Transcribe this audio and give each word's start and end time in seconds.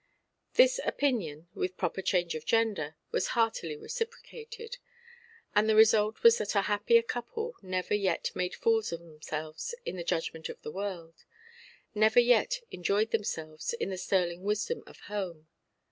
This 0.55 0.79
opinion 0.83 1.47
(with 1.53 1.77
proper 1.77 2.01
change 2.01 2.33
of 2.33 2.43
gender) 2.43 2.95
was 3.11 3.27
heartily 3.37 3.77
reciprocated, 3.77 4.77
and 5.53 5.69
the 5.69 5.75
result 5.75 6.23
was 6.23 6.39
that 6.39 6.55
a 6.55 6.61
happier 6.63 7.03
couple 7.03 7.53
never 7.61 7.93
yet 7.93 8.31
made 8.33 8.55
fools 8.55 8.91
of 8.91 8.99
themselves, 9.01 9.75
in 9.85 9.97
the 9.97 10.03
judgment 10.03 10.49
of 10.49 10.59
the 10.63 10.71
world; 10.71 11.23
never 11.93 12.19
yet 12.19 12.61
enjoyed 12.71 13.11
themselves, 13.11 13.73
in 13.73 13.91
the 13.91 13.97
sterling 13.99 14.41
wisdom 14.41 14.81
of 14.87 15.01
home. 15.01 15.47